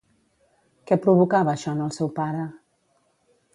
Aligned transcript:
Què 0.91 0.97
provocava 1.03 1.53
això 1.53 1.75
en 1.79 1.85
el 1.89 1.93
seu 1.99 2.11
pare? 2.19 2.43